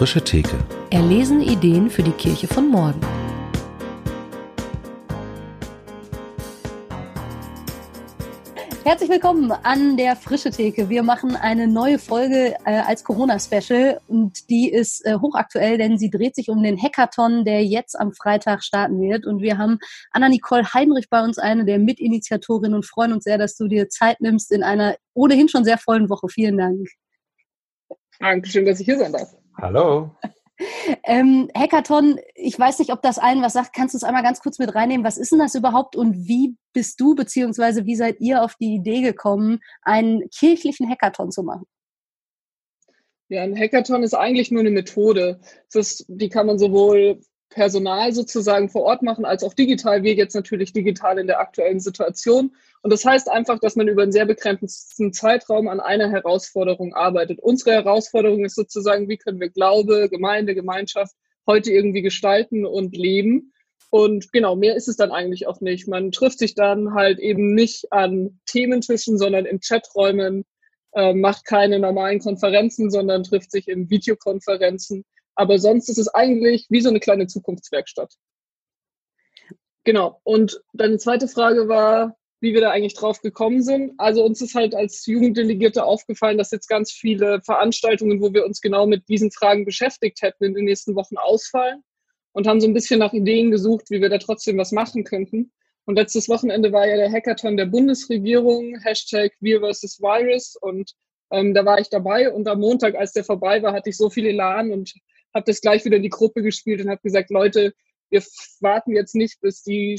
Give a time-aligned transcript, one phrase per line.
[0.00, 0.56] frische Theke.
[0.88, 3.02] Erlesen Ideen für die Kirche von morgen.
[8.82, 10.88] Herzlich willkommen an der Frische Theke.
[10.88, 16.08] Wir machen eine neue Folge äh, als Corona-Special und die ist äh, hochaktuell, denn sie
[16.08, 19.26] dreht sich um den Hackathon, der jetzt am Freitag starten wird.
[19.26, 19.80] Und wir haben
[20.12, 24.22] Anna-Nicole Heinrich bei uns, eine der Mitinitiatorinnen und freuen uns sehr, dass du dir Zeit
[24.22, 26.28] nimmst in einer ohnehin schon sehr vollen Woche.
[26.30, 26.88] Vielen Dank.
[28.18, 29.39] Dankeschön, dass ich hier sein darf.
[29.56, 30.10] Hallo.
[31.04, 33.74] Ähm, Hackathon, ich weiß nicht, ob das allen was sagt.
[33.74, 35.06] Kannst du es einmal ganz kurz mit reinnehmen?
[35.06, 38.74] Was ist denn das überhaupt und wie bist du beziehungsweise wie seid ihr auf die
[38.74, 41.66] Idee gekommen, einen kirchlichen Hackathon zu machen?
[43.28, 45.40] Ja, ein Hackathon ist eigentlich nur eine Methode.
[45.72, 50.02] Ist, die kann man sowohl Personal sozusagen vor Ort machen, als auch digital.
[50.02, 52.54] Wir jetzt natürlich digital in der aktuellen Situation.
[52.82, 57.40] Und das heißt einfach, dass man über einen sehr begrenzten Zeitraum an einer Herausforderung arbeitet.
[57.40, 61.14] Unsere Herausforderung ist sozusagen, wie können wir Glaube, Gemeinde, Gemeinschaft
[61.46, 63.52] heute irgendwie gestalten und leben.
[63.90, 65.88] Und genau, mehr ist es dann eigentlich auch nicht.
[65.88, 70.44] Man trifft sich dann halt eben nicht an Thementischen, sondern in Chaträumen,
[70.92, 75.04] äh, macht keine normalen Konferenzen, sondern trifft sich in Videokonferenzen
[75.40, 78.12] aber sonst ist es eigentlich wie so eine kleine Zukunftswerkstatt.
[79.84, 80.20] Genau.
[80.22, 83.94] Und deine zweite Frage war, wie wir da eigentlich drauf gekommen sind.
[83.96, 88.60] Also uns ist halt als Jugenddelegierte aufgefallen, dass jetzt ganz viele Veranstaltungen, wo wir uns
[88.60, 91.82] genau mit diesen Fragen beschäftigt hätten, in den nächsten Wochen ausfallen
[92.32, 95.52] und haben so ein bisschen nach Ideen gesucht, wie wir da trotzdem was machen könnten.
[95.86, 100.54] Und letztes Wochenende war ja der Hackathon der Bundesregierung, Hashtag Wir versus Virus.
[100.60, 100.92] Und
[101.30, 102.30] ähm, da war ich dabei.
[102.30, 104.92] Und am Montag, als der vorbei war, hatte ich so viel Elan und
[105.34, 107.72] habe das gleich wieder in die Gruppe gespielt und habe gesagt, Leute,
[108.10, 108.22] wir
[108.60, 109.96] warten jetzt nicht, bis die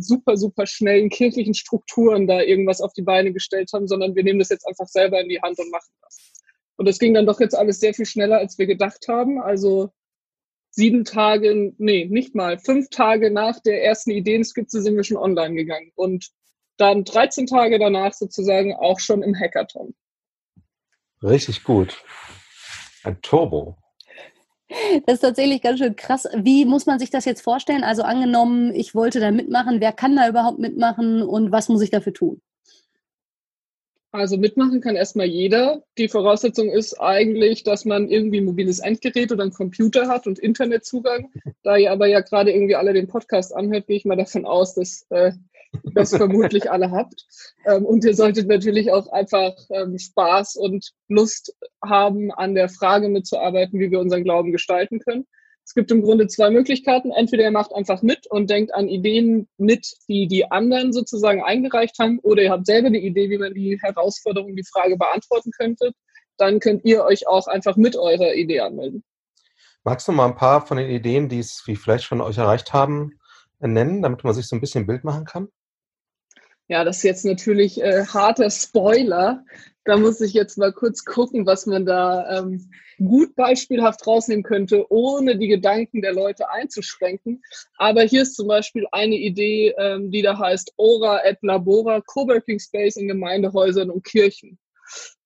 [0.00, 4.40] super, super schnellen kirchlichen Strukturen da irgendwas auf die Beine gestellt haben, sondern wir nehmen
[4.40, 6.18] das jetzt einfach selber in die Hand und machen das.
[6.76, 9.40] Und das ging dann doch jetzt alles sehr viel schneller, als wir gedacht haben.
[9.40, 9.92] Also
[10.70, 15.54] sieben Tage, nee, nicht mal, fünf Tage nach der ersten Ideenskizze sind wir schon online
[15.54, 15.92] gegangen.
[15.94, 16.30] Und
[16.78, 19.94] dann 13 Tage danach sozusagen auch schon im Hackathon.
[21.22, 22.02] Richtig gut.
[23.04, 23.76] Ein Turbo.
[25.06, 26.28] Das ist tatsächlich ganz schön krass.
[26.36, 27.84] Wie muss man sich das jetzt vorstellen?
[27.84, 31.90] Also angenommen, ich wollte da mitmachen, wer kann da überhaupt mitmachen und was muss ich
[31.90, 32.40] dafür tun?
[34.14, 35.82] Also mitmachen kann erstmal jeder.
[35.96, 40.38] Die Voraussetzung ist eigentlich, dass man irgendwie ein mobiles Endgerät oder einen Computer hat und
[40.38, 41.30] Internetzugang.
[41.62, 44.74] Da ihr aber ja gerade irgendwie alle den Podcast anhört, gehe ich mal davon aus,
[44.74, 45.32] dass äh,
[45.94, 47.26] das vermutlich alle habt.
[47.66, 53.08] Ähm, und ihr solltet natürlich auch einfach ähm, Spaß und Lust haben, an der Frage
[53.08, 55.26] mitzuarbeiten, wie wir unseren Glauben gestalten können.
[55.64, 57.12] Es gibt im Grunde zwei Möglichkeiten.
[57.12, 61.98] Entweder ihr macht einfach mit und denkt an Ideen mit, die die anderen sozusagen eingereicht
[61.98, 65.92] haben, oder ihr habt selber eine Idee, wie man die Herausforderung, die Frage beantworten könnte.
[66.36, 69.04] Dann könnt ihr euch auch einfach mit eurer Idee anmelden.
[69.84, 72.72] Magst du mal ein paar von den Ideen, die es wie vielleicht schon euch erreicht
[72.72, 73.18] haben,
[73.60, 75.48] nennen, damit man sich so ein bisschen ein Bild machen kann?
[76.68, 79.44] Ja, das ist jetzt natürlich äh, harter Spoiler.
[79.84, 84.86] Da muss ich jetzt mal kurz gucken, was man da ähm, gut beispielhaft rausnehmen könnte,
[84.90, 87.42] ohne die Gedanken der Leute einzuschränken.
[87.78, 92.60] Aber hier ist zum Beispiel eine Idee, ähm, die da heißt Ora et Labora, Coworking
[92.60, 94.58] Space in Gemeindehäusern und Kirchen.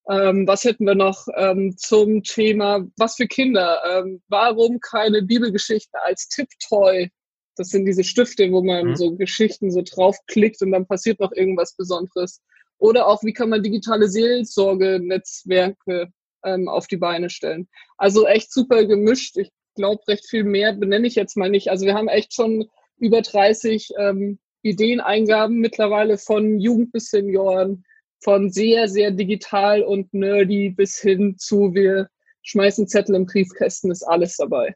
[0.09, 3.81] Ähm, was hätten wir noch ähm, zum Thema, was für Kinder?
[3.85, 7.11] Ähm, warum keine Bibelgeschichten als Tipptoy
[7.57, 8.97] das sind diese Stifte, wo man mhm.
[8.97, 12.43] so Geschichten so draufklickt und dann passiert noch irgendwas Besonderes.
[12.79, 16.13] Oder auch, wie kann man digitale Seelsorge-Netzwerke
[16.47, 17.69] ähm, auf die Beine stellen.
[17.99, 19.37] Also echt super gemischt.
[19.37, 21.71] Ich glaube, recht viel mehr benenne ich jetzt mal nicht.
[21.71, 27.85] Also wir haben echt schon über 30 ähm, Ideeneingaben mittlerweile von Jugend bis Senioren,
[28.21, 32.09] von sehr, sehr digital und nerdy bis hin zu wir
[32.43, 34.75] schmeißen Zettel im Briefkästen, ist alles dabei.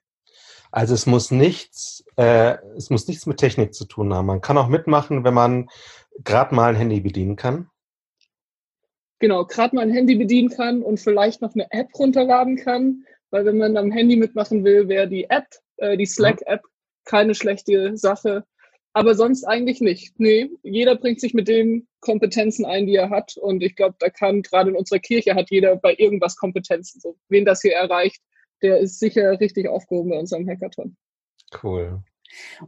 [0.71, 4.27] Also es muss nichts, äh, es muss nichts mit Technik zu tun haben.
[4.27, 5.69] Man kann auch mitmachen, wenn man
[6.25, 7.69] gerade mal ein Handy bedienen kann.
[9.19, 13.45] Genau, gerade mal ein Handy bedienen kann und vielleicht noch eine App runterladen kann, weil
[13.45, 15.47] wenn man am Handy mitmachen will, wäre die App,
[15.77, 16.63] äh, die Slack-App,
[17.05, 18.45] keine schlechte Sache.
[18.93, 20.19] Aber sonst eigentlich nicht.
[20.19, 23.37] Nee, jeder bringt sich mit den Kompetenzen ein, die er hat.
[23.37, 27.01] Und ich glaube, da kann gerade in unserer Kirche hat jeder bei irgendwas Kompetenzen.
[27.01, 28.21] So, wen das hier erreicht,
[28.63, 30.97] der ist sicher richtig aufgehoben bei unserem Hackathon.
[31.63, 32.03] Cool.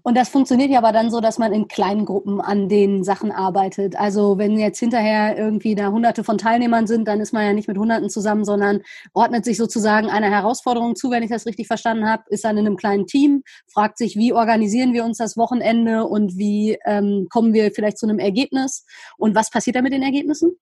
[0.03, 3.31] Und das funktioniert ja aber dann so, dass man in kleinen Gruppen an den Sachen
[3.31, 3.97] arbeitet.
[3.97, 7.69] Also wenn jetzt hinterher irgendwie da hunderte von Teilnehmern sind, dann ist man ja nicht
[7.69, 12.09] mit hunderten zusammen, sondern ordnet sich sozusagen einer Herausforderung zu, wenn ich das richtig verstanden
[12.09, 13.43] habe, ist dann in einem kleinen Team,
[13.73, 18.07] fragt sich, wie organisieren wir uns das Wochenende und wie ähm, kommen wir vielleicht zu
[18.07, 18.85] einem Ergebnis
[19.17, 20.57] und was passiert da mit den Ergebnissen?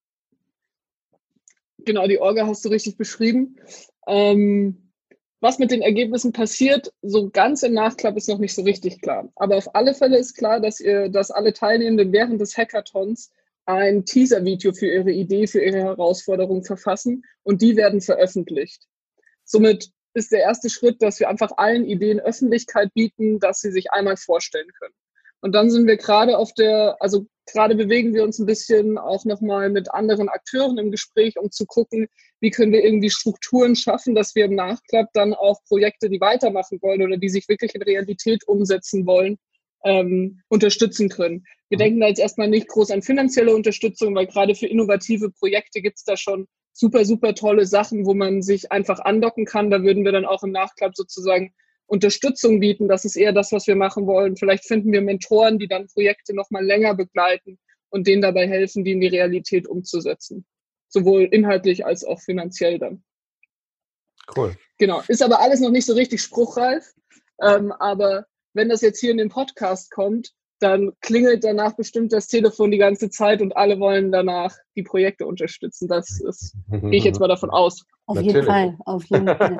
[1.78, 3.56] Genau, die Orga hast du richtig beschrieben.
[4.06, 4.89] Ähm
[5.40, 9.28] was mit den Ergebnissen passiert, so ganz im Nachklapp ist noch nicht so richtig klar.
[9.36, 13.30] Aber auf alle Fälle ist klar, dass ihr, dass alle Teilnehmenden während des Hackathons
[13.64, 18.86] ein Teaser-Video für ihre Idee, für ihre Herausforderung verfassen und die werden veröffentlicht.
[19.44, 23.92] Somit ist der erste Schritt, dass wir einfach allen Ideen Öffentlichkeit bieten, dass sie sich
[23.92, 24.94] einmal vorstellen können.
[25.40, 29.24] Und dann sind wir gerade auf der, also gerade bewegen wir uns ein bisschen auch
[29.24, 32.08] nochmal mit anderen Akteuren im Gespräch, um zu gucken,
[32.40, 36.78] wie können wir irgendwie Strukturen schaffen, dass wir im Nachklapp dann auch Projekte, die weitermachen
[36.82, 39.38] wollen oder die sich wirklich in Realität umsetzen wollen,
[39.84, 41.44] ähm, unterstützen können.
[41.68, 41.80] Wir mhm.
[41.80, 45.98] denken da jetzt erstmal nicht groß an finanzielle Unterstützung, weil gerade für innovative Projekte gibt
[45.98, 49.70] es da schon super, super tolle Sachen, wo man sich einfach andocken kann.
[49.70, 51.52] Da würden wir dann auch im Nachklapp sozusagen
[51.90, 52.86] Unterstützung bieten.
[52.86, 54.36] Das ist eher das, was wir machen wollen.
[54.36, 57.58] Vielleicht finden wir Mentoren, die dann Projekte noch mal länger begleiten
[57.90, 60.46] und denen dabei helfen, die in die Realität umzusetzen.
[60.88, 63.02] Sowohl inhaltlich als auch finanziell dann.
[64.36, 64.56] Cool.
[64.78, 65.02] Genau.
[65.08, 66.92] Ist aber alles noch nicht so richtig spruchreif.
[67.42, 72.28] Ähm, aber wenn das jetzt hier in den Podcast kommt, dann klingelt danach bestimmt das
[72.28, 75.88] Telefon die ganze Zeit und alle wollen danach die Projekte unterstützen.
[75.88, 77.84] Das ist, gehe ich jetzt mal davon aus.
[78.06, 78.34] Auf Natürlich.
[78.36, 79.58] jeden Fall, auf jeden Fall.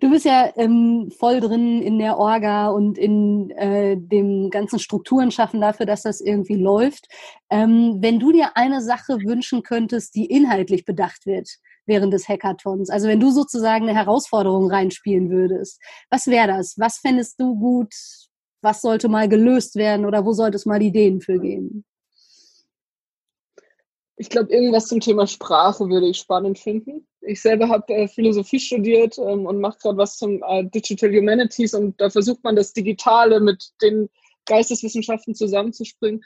[0.00, 5.30] Du bist ja ähm, voll drin in der Orga und in äh, dem ganzen Strukturen
[5.30, 7.06] schaffen dafür, dass das irgendwie läuft.
[7.50, 11.48] Ähm, wenn du dir eine Sache wünschen könntest, die inhaltlich bedacht wird
[11.84, 16.74] während des Hackathons, also wenn du sozusagen eine Herausforderung reinspielen würdest, was wäre das?
[16.78, 17.94] Was fändest du gut?
[18.62, 21.84] Was sollte mal gelöst werden oder wo sollte es mal Ideen für geben?
[24.22, 27.08] Ich glaube, irgendwas zum Thema Sprache würde ich spannend finden.
[27.22, 31.74] Ich selber habe äh, Philosophie studiert ähm, und mache gerade was zum äh, Digital Humanities
[31.74, 34.08] und da versucht man das Digitale mit den
[34.46, 36.22] Geisteswissenschaften zusammenzubringen.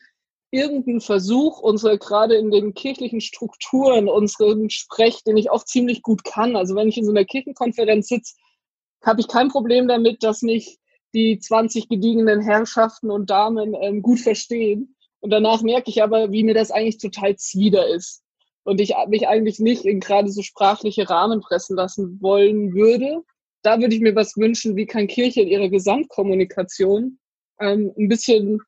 [0.51, 6.23] Irgendein Versuch, unsere gerade in den kirchlichen Strukturen, unseren Sprech, den ich auch ziemlich gut
[6.23, 6.55] kann.
[6.55, 8.35] Also wenn ich in so einer Kirchenkonferenz sitze,
[9.03, 10.79] habe ich kein Problem damit, dass mich
[11.15, 14.96] die 20 gediegenen Herrschaften und Damen ähm, gut verstehen.
[15.27, 18.23] Und danach merke ich aber, wie mir das eigentlich total zwider ist.
[18.63, 23.25] Und ich mich eigentlich nicht in gerade so sprachliche Rahmen pressen lassen wollen würde.
[23.63, 27.19] Da würde ich mir was wünschen, wie kann Kirche in ihrer Gesamtkommunikation
[27.59, 28.61] ähm, ein bisschen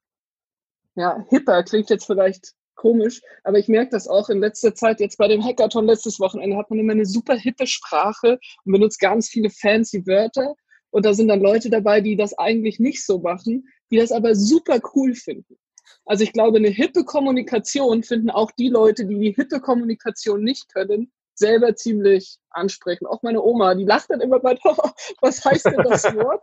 [0.96, 5.16] ja, hipper, klingt jetzt vielleicht komisch, aber ich merke das auch in letzter Zeit, jetzt
[5.16, 9.28] bei dem Hackathon letztes Wochenende hat man immer eine super hippe Sprache und benutzt ganz
[9.28, 10.56] viele fancy Wörter.
[10.90, 14.34] Und da sind dann Leute dabei, die das eigentlich nicht so machen, die das aber
[14.34, 15.56] super cool finden.
[16.04, 20.72] Also ich glaube, eine hippe Kommunikation finden auch die Leute, die die hippe Kommunikation nicht
[20.72, 23.08] können, selber ziemlich ansprechend.
[23.08, 24.76] Auch meine Oma, die lacht dann immer bei, oh,
[25.20, 26.42] was heißt denn das Wort?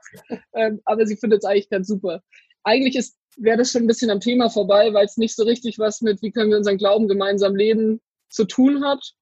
[0.53, 2.21] ähm, aber sie findet es eigentlich ganz super.
[2.63, 5.77] Eigentlich ist, wäre das schon ein bisschen am Thema vorbei, weil es nicht so richtig
[5.77, 9.13] was mit, wie können wir unseren Glauben gemeinsam leben, zu tun hat.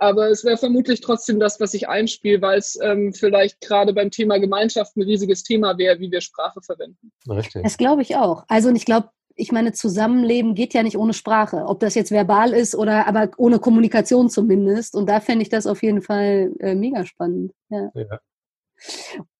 [0.00, 4.12] Aber es wäre vermutlich trotzdem das, was ich einspiele, weil es ähm, vielleicht gerade beim
[4.12, 7.10] Thema Gemeinschaft ein riesiges Thema wäre, wie wir Sprache verwenden.
[7.28, 7.64] Richtig.
[7.64, 8.44] Das glaube ich auch.
[8.46, 12.10] Also und ich glaube, ich meine, Zusammenleben geht ja nicht ohne Sprache, ob das jetzt
[12.10, 14.96] verbal ist oder aber ohne Kommunikation zumindest.
[14.96, 17.52] Und da fände ich das auf jeden Fall äh, mega spannend.
[17.70, 17.90] Ja.
[17.94, 18.18] ja.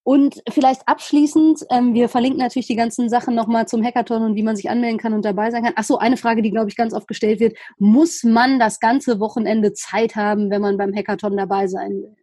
[0.04, 4.42] Und vielleicht abschließend, ähm, wir verlinken natürlich die ganzen Sachen nochmal zum Hackathon und wie
[4.42, 5.74] man sich anmelden kann und dabei sein kann.
[5.76, 7.58] Ach so, eine Frage, die, glaube ich, ganz oft gestellt wird.
[7.78, 12.16] Muss man das ganze Wochenende Zeit haben, wenn man beim Hackathon dabei sein will?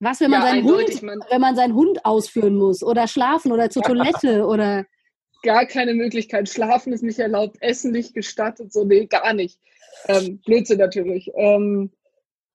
[0.00, 3.68] Was, wenn man, ja, seinen Hund, wenn man seinen Hund ausführen muss oder schlafen oder
[3.68, 4.84] zur Toilette oder
[5.42, 6.48] gar keine Möglichkeit.
[6.48, 9.58] Schlafen ist nicht erlaubt, Essen nicht gestattet, so, nee, gar nicht.
[10.08, 11.30] Ähm, Blödsinn natürlich.
[11.34, 11.90] Ähm,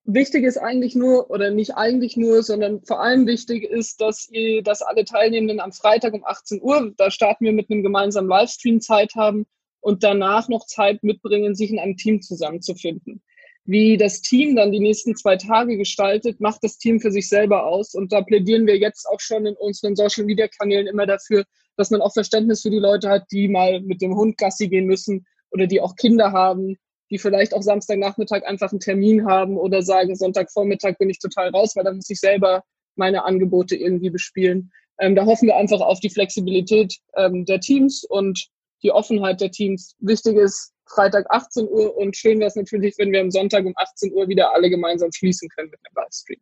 [0.05, 4.63] wichtig ist eigentlich nur, oder nicht eigentlich nur, sondern vor allem wichtig ist, dass ihr,
[4.63, 8.81] dass alle Teilnehmenden am Freitag um 18 Uhr, da starten wir mit einem gemeinsamen Livestream
[8.81, 9.45] Zeit haben
[9.81, 13.21] und danach noch Zeit mitbringen, sich in einem Team zusammenzufinden.
[13.65, 17.65] Wie das Team dann die nächsten zwei Tage gestaltet, macht das Team für sich selber
[17.65, 17.95] aus.
[17.95, 21.43] Und da plädieren wir jetzt auch schon in unseren Social Media Kanälen immer dafür,
[21.77, 24.85] dass man auch Verständnis für die Leute hat, die mal mit dem Hund Gassi gehen
[24.85, 26.77] müssen oder die auch Kinder haben,
[27.09, 31.75] die vielleicht auch Samstagnachmittag einfach einen Termin haben oder sagen, Sonntagvormittag bin ich total raus,
[31.75, 32.63] weil dann muss ich selber
[32.95, 34.71] meine Angebote irgendwie bespielen.
[34.99, 38.47] Ähm, da hoffen wir einfach auf die Flexibilität ähm, der Teams und
[38.83, 39.95] die Offenheit der Teams.
[39.99, 43.73] Wichtig ist Freitag 18 Uhr und schön wäre es natürlich, wenn wir am Sonntag um
[43.75, 46.39] 18 Uhr wieder alle gemeinsam schließen können mit einem Livestream.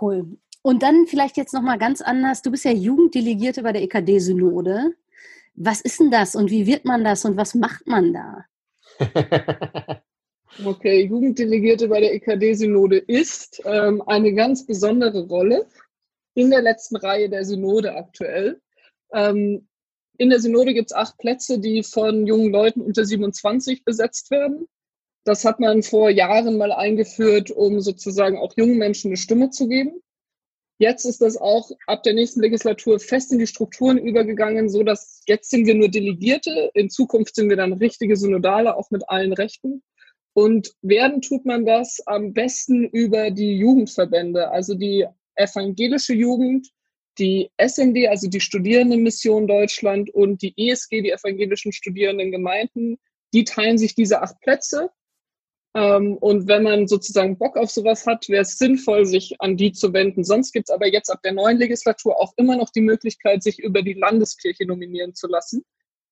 [0.00, 0.36] Cool.
[0.62, 2.42] Und dann vielleicht jetzt nochmal ganz anders.
[2.42, 4.94] Du bist ja Jugenddelegierte bei der EKD-Synode.
[5.54, 8.44] Was ist denn das und wie wird man das und was macht man da?
[10.64, 15.66] okay, Jugenddelegierte bei der EKD-Synode ist ähm, eine ganz besondere Rolle
[16.34, 18.60] in der letzten Reihe der Synode aktuell.
[19.12, 19.68] Ähm,
[20.16, 24.68] in der Synode gibt es acht Plätze, die von jungen Leuten unter 27 besetzt werden.
[25.24, 29.68] Das hat man vor Jahren mal eingeführt, um sozusagen auch jungen Menschen eine Stimme zu
[29.68, 30.02] geben.
[30.82, 35.22] Jetzt ist das auch ab der nächsten Legislatur fest in die Strukturen übergegangen, so dass
[35.28, 36.72] jetzt sind wir nur Delegierte.
[36.74, 39.84] In Zukunft sind wir dann richtige Synodale, auch mit allen Rechten.
[40.32, 46.66] Und werden tut man das am besten über die Jugendverbände, also die evangelische Jugend,
[47.16, 52.98] die SMD, also die Studierendenmission Deutschland und die ESG, die evangelischen Studierendengemeinden,
[53.32, 54.90] die teilen sich diese acht Plätze.
[55.74, 59.72] Ähm, und wenn man sozusagen Bock auf sowas hat, wäre es sinnvoll, sich an die
[59.72, 60.24] zu wenden.
[60.24, 63.58] Sonst gibt es aber jetzt ab der neuen Legislatur auch immer noch die Möglichkeit, sich
[63.58, 65.64] über die Landeskirche nominieren zu lassen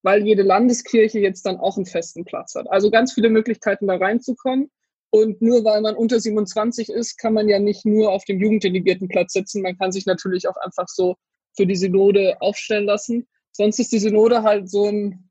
[0.03, 2.71] weil jede Landeskirche jetzt dann auch einen festen Platz hat.
[2.71, 4.71] Also ganz viele Möglichkeiten da reinzukommen.
[5.11, 9.33] Und nur weil man unter 27 ist, kann man ja nicht nur auf dem Jugenddelegiertenplatz
[9.33, 9.63] sitzen.
[9.63, 11.17] Man kann sich natürlich auch einfach so
[11.57, 13.27] für die Synode aufstellen lassen.
[13.51, 15.31] Sonst ist die Synode halt so ein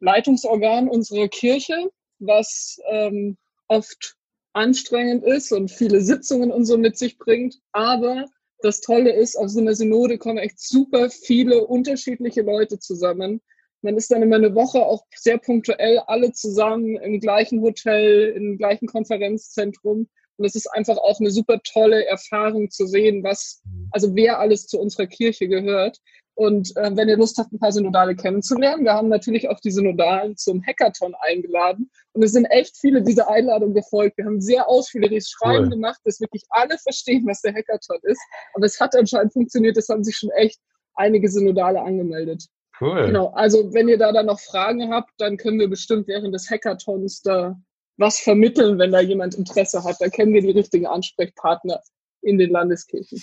[0.00, 1.90] Leitungsorgan unserer Kirche,
[2.20, 3.36] was ähm,
[3.68, 4.16] oft
[4.52, 7.58] anstrengend ist und viele Sitzungen und so mit sich bringt.
[7.72, 8.26] Aber
[8.62, 13.40] das Tolle ist, auf so einer Synode kommen echt super viele unterschiedliche Leute zusammen.
[13.82, 18.58] Man ist dann immer eine Woche auch sehr punktuell alle zusammen im gleichen Hotel, im
[18.58, 20.08] gleichen Konferenzzentrum.
[20.40, 24.66] Und es ist einfach auch eine super tolle Erfahrung zu sehen, was, also wer alles
[24.66, 25.98] zu unserer Kirche gehört.
[26.34, 29.70] Und äh, wenn ihr Lust habt, ein paar Synodale kennenzulernen, wir haben natürlich auch die
[29.70, 31.90] Synodalen zum Hackathon eingeladen.
[32.14, 34.16] Und es sind echt viele dieser Einladungen gefolgt.
[34.16, 35.70] Wir haben sehr ausführliches Schreiben cool.
[35.72, 38.22] gemacht, dass wirklich alle verstehen, was der Hackathon ist.
[38.54, 39.76] Aber es hat anscheinend funktioniert.
[39.76, 40.58] Es haben sich schon echt
[40.94, 42.46] einige Synodale angemeldet.
[42.80, 43.04] Cool.
[43.04, 43.26] Genau.
[43.34, 47.20] Also, wenn ihr da dann noch Fragen habt, dann können wir bestimmt während des Hackathons
[47.20, 47.60] da
[48.00, 49.96] was vermitteln, wenn da jemand Interesse hat.
[50.00, 51.80] Da kennen wir die richtigen Ansprechpartner
[52.22, 53.22] in den Landeskirchen.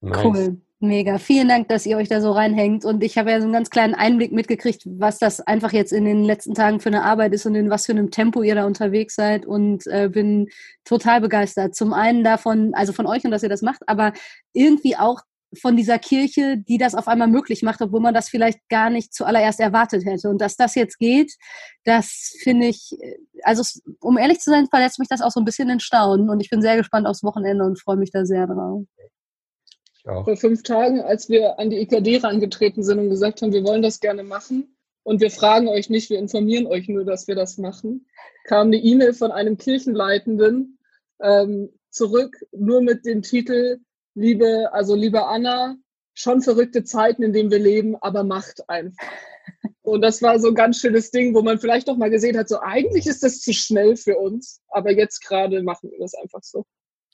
[0.00, 0.24] Nice.
[0.24, 0.60] Cool.
[0.82, 1.18] Mega.
[1.18, 2.86] Vielen Dank, dass ihr euch da so reinhängt.
[2.86, 6.06] Und ich habe ja so einen ganz kleinen Einblick mitgekriegt, was das einfach jetzt in
[6.06, 8.64] den letzten Tagen für eine Arbeit ist und in was für einem Tempo ihr da
[8.64, 9.44] unterwegs seid.
[9.44, 10.48] Und äh, bin
[10.86, 11.74] total begeistert.
[11.74, 14.14] Zum einen davon, also von euch und dass ihr das macht, aber
[14.54, 15.20] irgendwie auch
[15.58, 19.12] von dieser Kirche, die das auf einmal möglich macht, obwohl man das vielleicht gar nicht
[19.12, 20.28] zuallererst erwartet hätte.
[20.28, 21.32] Und dass das jetzt geht,
[21.84, 22.96] das finde ich,
[23.42, 23.62] also
[24.00, 26.30] um ehrlich zu sein, verletzt mich das auch so ein bisschen in Staunen.
[26.30, 28.84] Und ich bin sehr gespannt aufs Wochenende und freue mich da sehr drauf
[30.04, 33.82] vor fünf Tagen, als wir an die IKD rangetreten sind und gesagt haben, wir wollen
[33.82, 37.58] das gerne machen und wir fragen euch nicht, wir informieren euch nur, dass wir das
[37.58, 38.06] machen,
[38.44, 40.78] kam eine E-Mail von einem Kirchenleitenden
[41.20, 43.78] ähm, zurück, nur mit dem Titel,
[44.20, 45.76] liebe, also liebe Anna,
[46.14, 49.08] schon verrückte Zeiten, in denen wir leben, aber macht einfach.
[49.82, 52.48] Und das war so ein ganz schönes Ding, wo man vielleicht doch mal gesehen hat,
[52.48, 56.42] so eigentlich ist das zu schnell für uns, aber jetzt gerade machen wir das einfach
[56.42, 56.64] so.